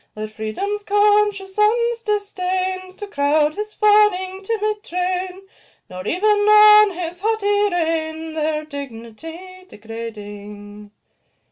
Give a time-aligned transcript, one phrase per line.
[0.15, 5.43] Let Freedom's conscious sons disdain To crowd his fawning, timid train,
[5.91, 10.89] Nor even own his haughty reign, Their dignity degrading.